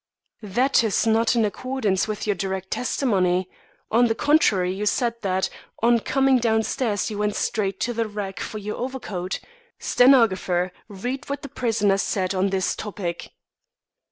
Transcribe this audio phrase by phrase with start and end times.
[0.41, 3.47] "That is not in accordance with your direct testimony.
[3.91, 5.47] On the contrary, you said that
[5.83, 9.39] on coming downstairs you went straight to the rack for your overcoat.
[9.77, 13.29] Stenographer read what the prisoner said on this topic."